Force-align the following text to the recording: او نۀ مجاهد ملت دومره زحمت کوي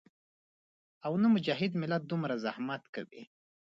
او 1.05 1.13
نۀ 1.21 1.27
مجاهد 1.35 1.71
ملت 1.81 2.03
دومره 2.11 2.35
زحمت 2.45 2.83
کوي 2.95 3.23